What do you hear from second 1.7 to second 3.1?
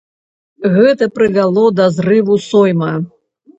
да зрыву сойма.